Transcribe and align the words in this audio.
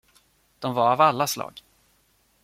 De 0.59 0.73
var 0.73 0.91
av 0.91 1.01
alla 1.01 1.27
slag. 1.27 1.61